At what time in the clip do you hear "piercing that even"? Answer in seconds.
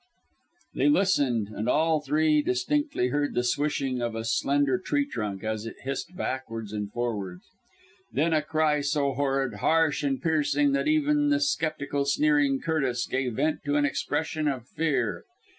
10.19-11.29